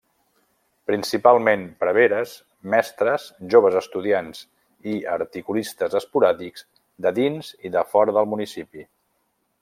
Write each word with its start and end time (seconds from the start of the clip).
Principalment, 0.91 1.65
preveres, 1.81 2.31
mestres, 2.73 3.27
joves 3.55 3.77
estudiants 3.83 4.41
i 4.97 4.99
articulistes 5.19 5.99
esporàdics 6.03 6.65
de 7.07 7.13
dins 7.23 7.53
i 7.71 7.77
de 7.77 7.85
fora 7.95 8.17
del 8.21 8.31
municipi. 8.37 8.87